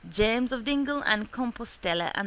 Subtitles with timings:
[0.09, 2.19] James of Dingle and Compostella and S.